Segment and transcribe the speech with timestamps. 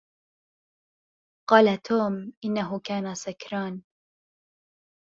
[1.49, 3.81] قال توم: إنه كان سكران